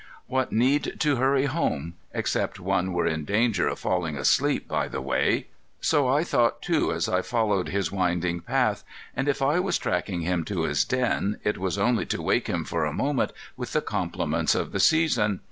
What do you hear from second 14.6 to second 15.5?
the season.